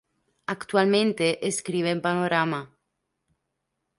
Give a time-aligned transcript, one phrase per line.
[0.55, 2.61] Actualmente escribe en "Panorama".